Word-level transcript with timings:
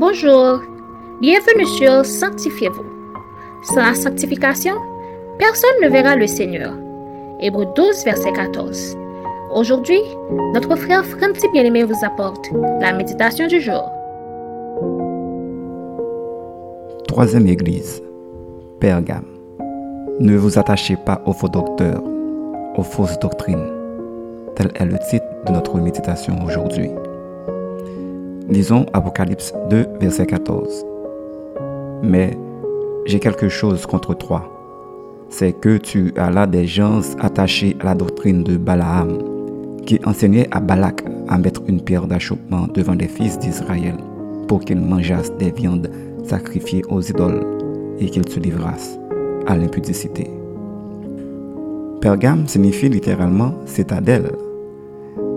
Bonjour, 0.00 0.62
bienvenue 1.20 1.66
sur 1.76 2.06
Sanctifiez-vous. 2.06 2.86
Sans 3.64 3.82
la 3.82 3.94
sanctification, 3.94 4.72
personne 5.38 5.76
ne 5.82 5.90
verra 5.90 6.16
le 6.16 6.26
Seigneur. 6.26 6.72
Hébreu 7.38 7.66
12, 7.76 8.06
verset 8.06 8.32
14. 8.32 8.96
Aujourd'hui, 9.54 10.00
notre 10.54 10.74
frère 10.76 11.04
Franti 11.04 11.46
Bien-Aimé 11.52 11.82
vous 11.84 12.02
apporte 12.02 12.48
la 12.80 12.94
méditation 12.94 13.46
du 13.46 13.60
jour. 13.60 13.90
Troisième 17.06 17.46
Église, 17.46 18.02
Pergame. 18.80 19.26
Ne 20.18 20.34
vous 20.34 20.58
attachez 20.58 20.96
pas 20.96 21.20
aux 21.26 21.34
faux 21.34 21.50
docteurs, 21.50 22.02
aux 22.74 22.82
fausses 22.82 23.18
doctrines. 23.18 23.70
Tel 24.56 24.70
est 24.76 24.86
le 24.86 24.98
titre 25.10 25.26
de 25.46 25.52
notre 25.52 25.76
méditation 25.76 26.42
aujourd'hui. 26.42 26.88
Lisons 28.50 28.84
Apocalypse 28.92 29.54
2, 29.70 29.86
verset 30.00 30.26
14. 30.26 30.84
Mais 32.02 32.36
j'ai 33.06 33.20
quelque 33.20 33.48
chose 33.48 33.86
contre 33.86 34.14
toi. 34.14 34.50
C'est 35.28 35.52
que 35.52 35.76
tu 35.76 36.12
as 36.16 36.32
là 36.32 36.48
des 36.48 36.66
gens 36.66 37.00
attachés 37.20 37.76
à 37.78 37.84
la 37.84 37.94
doctrine 37.94 38.42
de 38.42 38.56
Balaam, 38.56 39.18
qui 39.86 40.00
enseignait 40.04 40.48
à 40.50 40.58
Balak 40.58 41.04
à 41.28 41.38
mettre 41.38 41.62
une 41.68 41.80
pierre 41.80 42.08
d'achoppement 42.08 42.66
devant 42.74 42.94
les 42.94 43.06
fils 43.06 43.38
d'Israël 43.38 43.94
pour 44.48 44.58
qu'ils 44.58 44.80
mangeassent 44.80 45.36
des 45.38 45.52
viandes 45.52 45.88
sacrifiées 46.24 46.82
aux 46.88 47.00
idoles 47.00 47.46
et 48.00 48.06
qu'ils 48.06 48.28
se 48.28 48.40
livrassent 48.40 48.98
à 49.46 49.56
l'impudicité. 49.56 50.28
Pergame 52.00 52.48
signifie 52.48 52.88
littéralement 52.88 53.54
citadelle 53.64 54.32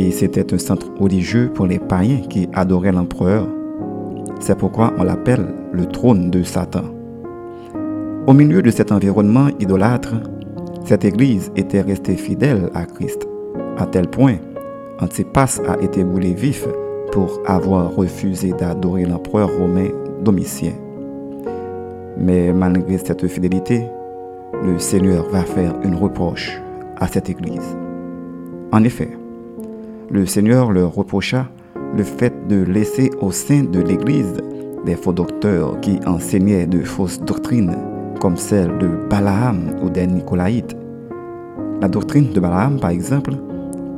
et 0.00 0.10
c'était 0.12 0.54
un 0.54 0.58
centre 0.58 0.90
religieux 0.98 1.50
pour 1.54 1.66
les 1.66 1.78
païens 1.78 2.22
qui 2.28 2.48
adoraient 2.54 2.90
l'empereur. 2.90 3.46
C'est 4.40 4.56
pourquoi 4.56 4.94
on 4.96 5.02
l'appelle 5.02 5.46
le 5.72 5.84
trône 5.84 6.30
de 6.30 6.42
Satan. 6.42 6.84
Au 8.26 8.32
milieu 8.32 8.62
de 8.62 8.70
cet 8.70 8.92
environnement 8.92 9.48
idolâtre, 9.58 10.14
cette 10.86 11.04
église 11.04 11.52
était 11.54 11.82
restée 11.82 12.16
fidèle 12.16 12.70
à 12.74 12.86
Christ, 12.86 13.28
à 13.76 13.84
tel 13.84 14.08
point 14.08 14.36
Antipas 15.00 15.60
a 15.68 15.78
été 15.82 16.02
brûlé 16.02 16.32
vif 16.32 16.66
pour 17.12 17.38
avoir 17.46 17.94
refusé 17.94 18.52
d'adorer 18.52 19.04
l'empereur 19.04 19.50
romain 19.58 19.88
Domitien. 20.22 20.72
Mais 22.16 22.54
malgré 22.54 22.96
cette 22.96 23.26
fidélité, 23.26 23.84
le 24.64 24.78
Seigneur 24.78 25.28
va 25.30 25.42
faire 25.42 25.74
une 25.84 25.94
reproche 25.94 26.58
à 26.96 27.06
cette 27.06 27.28
église. 27.28 27.76
En 28.72 28.84
effet, 28.84 29.10
le 30.10 30.26
Seigneur 30.26 30.72
leur 30.72 30.94
reprocha 30.94 31.46
le 31.96 32.02
fait 32.02 32.34
de 32.48 32.62
laisser 32.62 33.10
au 33.20 33.30
sein 33.30 33.62
de 33.62 33.80
l'Église 33.80 34.34
des 34.84 34.96
faux 34.96 35.12
docteurs 35.12 35.80
qui 35.80 36.00
enseignaient 36.06 36.66
de 36.66 36.80
fausses 36.82 37.20
doctrines, 37.20 37.76
comme 38.20 38.36
celle 38.36 38.76
de 38.78 38.88
Balaam 39.08 39.76
ou 39.82 39.88
des 39.88 40.06
Nicolaïtes. 40.06 40.76
La 41.80 41.88
doctrine 41.88 42.32
de 42.32 42.40
Balaam, 42.40 42.80
par 42.80 42.90
exemple, 42.90 43.32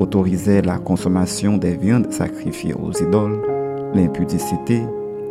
autorisait 0.00 0.62
la 0.62 0.78
consommation 0.78 1.56
des 1.56 1.76
viandes 1.76 2.12
sacrifiées 2.12 2.74
aux 2.74 2.92
idoles, 2.92 3.40
l'impudicité 3.94 4.82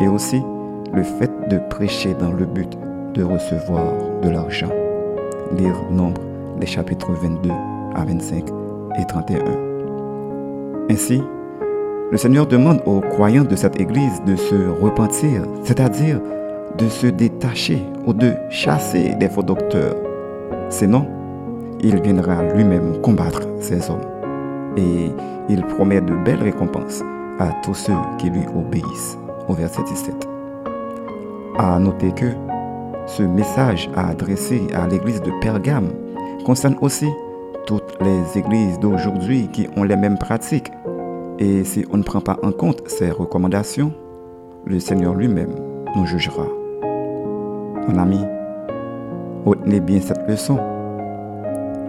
et 0.00 0.08
aussi 0.08 0.42
le 0.92 1.02
fait 1.02 1.30
de 1.48 1.58
prêcher 1.70 2.14
dans 2.14 2.32
le 2.32 2.44
but 2.44 2.76
de 3.14 3.22
recevoir 3.22 3.92
de 4.22 4.28
l'argent. 4.28 4.70
Lire 5.56 5.76
Nombre, 5.90 6.20
les 6.60 6.66
chapitres 6.66 7.12
22 7.12 7.50
à 7.94 8.04
25 8.04 8.44
et 8.98 9.06
31. 9.06 9.65
Ainsi, 10.88 11.20
le 12.12 12.16
Seigneur 12.16 12.46
demande 12.46 12.80
aux 12.86 13.00
croyants 13.00 13.44
de 13.44 13.56
cette 13.56 13.80
Église 13.80 14.22
de 14.24 14.36
se 14.36 14.54
repentir, 14.80 15.42
c'est-à-dire 15.64 16.20
de 16.78 16.88
se 16.88 17.08
détacher 17.08 17.82
ou 18.06 18.12
de 18.12 18.32
chasser 18.50 19.14
des 19.18 19.28
faux 19.28 19.42
docteurs. 19.42 19.96
Sinon, 20.68 21.06
il 21.80 22.00
viendra 22.00 22.44
lui-même 22.54 23.00
combattre 23.00 23.42
ces 23.58 23.90
hommes. 23.90 24.06
Et 24.76 25.10
il 25.48 25.62
promet 25.62 26.00
de 26.00 26.14
belles 26.24 26.42
récompenses 26.42 27.02
à 27.40 27.50
tous 27.64 27.74
ceux 27.74 27.92
qui 28.18 28.30
lui 28.30 28.44
obéissent. 28.56 29.18
Au 29.48 29.54
verset 29.54 29.82
17. 29.82 30.14
À 31.58 31.78
noter 31.80 32.12
que 32.12 32.26
ce 33.06 33.22
message 33.24 33.90
adressé 33.96 34.62
à 34.74 34.86
l'église 34.86 35.22
de 35.22 35.32
Pergame 35.40 35.88
concerne 36.44 36.76
aussi 36.80 37.08
toutes 37.66 37.98
les 38.00 38.38
églises 38.38 38.78
d'aujourd'hui 38.78 39.48
qui 39.52 39.68
ont 39.76 39.82
les 39.82 39.96
mêmes 39.96 40.18
pratiques. 40.18 40.70
Et 41.38 41.64
si 41.64 41.84
on 41.92 41.98
ne 41.98 42.02
prend 42.02 42.20
pas 42.20 42.38
en 42.42 42.52
compte 42.52 42.88
ces 42.88 43.10
recommandations, 43.10 43.92
le 44.64 44.78
Seigneur 44.78 45.14
lui-même 45.14 45.54
nous 45.94 46.06
jugera. 46.06 46.46
Mon 47.88 47.98
ami, 47.98 48.20
retenez 49.44 49.80
bien 49.80 50.00
cette 50.00 50.28
leçon. 50.28 50.58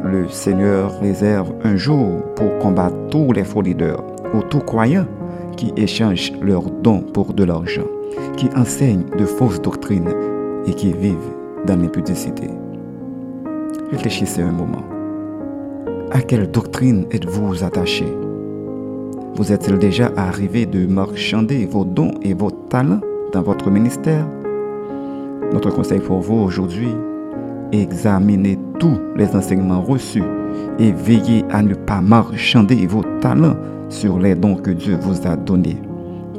Le 0.04 0.28
Seigneur 0.30 1.00
réserve 1.00 1.54
un 1.64 1.76
jour 1.76 2.24
pour 2.36 2.58
combattre 2.60 2.96
tous 3.10 3.32
les 3.32 3.44
faux 3.44 3.62
leaders 3.62 4.04
ou 4.34 4.42
tous 4.42 4.60
croyants 4.60 5.08
qui 5.56 5.74
échangent 5.76 6.34
leurs 6.42 6.70
dons 6.70 7.02
pour 7.02 7.34
de 7.34 7.44
l'argent, 7.44 7.88
qui 8.36 8.50
enseignent 8.56 9.06
de 9.18 9.26
fausses 9.26 9.62
doctrines 9.62 10.14
et 10.66 10.74
qui 10.74 10.92
vivent 10.92 11.34
dans 11.66 11.80
l'impudicité. 11.80 12.50
Réfléchissez 13.92 14.42
un 14.42 14.52
moment. 14.52 14.97
À 16.10 16.22
quelle 16.22 16.50
doctrine 16.50 17.06
êtes-vous 17.12 17.66
attaché? 17.66 18.06
Vous 19.36 19.52
est-il 19.52 19.78
déjà 19.78 20.10
arrivé 20.16 20.66
de 20.66 20.88
marchander 20.88 21.66
vos 21.66 21.84
dons 21.84 22.14
et 22.22 22.34
vos 22.34 22.50
talents 22.50 23.02
dans 23.34 23.42
votre 23.42 23.70
ministère? 23.70 24.26
Notre 25.52 25.70
conseil 25.70 26.00
pour 26.00 26.22
vous 26.22 26.38
aujourd'hui, 26.38 26.96
examinez 27.74 28.58
tous 28.80 28.98
les 29.18 29.36
enseignements 29.36 29.82
reçus 29.82 30.24
et 30.80 30.94
veillez 30.94 31.44
à 31.50 31.62
ne 31.62 31.74
pas 31.74 32.00
marchander 32.00 32.88
vos 32.88 33.04
talents 33.20 33.58
sur 33.90 34.18
les 34.18 34.36
dons 34.36 34.56
que 34.56 34.72
Dieu 34.72 34.98
vous 35.02 35.28
a 35.28 35.36
donnés, 35.36 35.82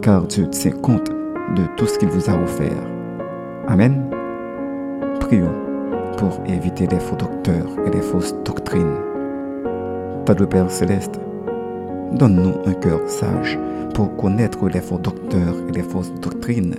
car 0.01 0.27
Dieu 0.27 0.49
tient 0.49 0.73
compte 0.73 1.11
de 1.11 1.63
tout 1.77 1.87
ce 1.87 1.99
qu'il 1.99 2.09
vous 2.09 2.31
a 2.31 2.43
offert. 2.43 2.87
Amen. 3.67 4.03
Prions 5.21 5.55
pour 6.17 6.41
éviter 6.47 6.87
les 6.87 7.01
faux 7.01 7.17
docteurs 7.17 7.69
et 7.87 7.91
les 7.91 8.03
fausses 8.03 8.35
doctrines. 8.47 8.97
Padre 10.29 10.45
Père 10.45 10.71
Céleste, 10.71 11.19
donne-nous 12.13 12.53
un 12.67 12.75
cœur 12.75 13.01
sage 13.09 13.59
pour 13.95 14.15
connaître 14.19 14.69
les 14.69 14.83
faux 14.83 14.99
docteurs 14.99 15.55
et 15.67 15.73
les 15.73 15.83
fausses 15.83 16.13
doctrines 16.21 16.75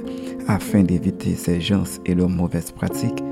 afin 0.48 0.84
d'éviter 0.84 1.34
ces 1.34 1.60
gens 1.60 1.82
et 2.06 2.14
leurs 2.14 2.30
mauvaises 2.30 2.70
pratiques, 2.70 3.24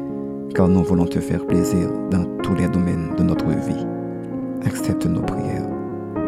car 0.55 0.69
nous 0.69 0.81
voulons 0.83 1.05
te 1.05 1.19
faire 1.19 1.45
plaisir 1.45 1.91
dans 2.09 2.25
tous 2.41 2.55
les 2.55 2.67
domaines 2.67 3.11
de 3.15 3.21
notre 3.21 3.45
vie. 3.45 3.85
Accepte 4.65 5.05
nos 5.05 5.21
prières. 5.21 5.67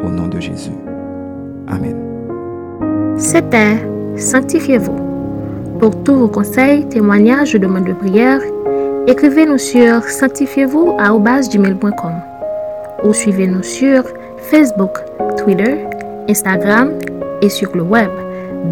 Au 0.05 0.09
nom 0.09 0.27
de 0.27 0.39
Jésus. 0.39 0.77
Amen. 1.67 1.97
C'était 3.17 3.77
Sanctifiez-vous. 4.17 4.97
Pour 5.79 6.03
tous 6.03 6.13
vos 6.13 6.27
conseils, 6.27 6.87
témoignages 6.89 7.53
demandes 7.53 7.85
de 7.85 7.93
prière, 7.93 8.39
écrivez-nous 9.07 9.57
sur 9.57 10.03
sanctifiez-vous 10.03 10.95
ou 13.03 13.13
suivez-nous 13.13 13.63
sur 13.63 14.03
Facebook, 14.37 14.99
Twitter, 15.37 15.77
Instagram 16.27 16.91
et 17.41 17.47
sur 17.49 17.75
le 17.75 17.83
web 17.83 18.09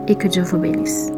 et 0.07 0.15
que 0.15 0.29
Dieu 0.29 0.43
vous 0.43 0.59
bénisse. 0.59 1.16